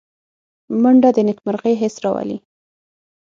منډه 0.81 1.09
د 1.15 1.17
نېکمرغۍ 1.27 1.75
حس 1.81 1.95
راولي 2.03 2.37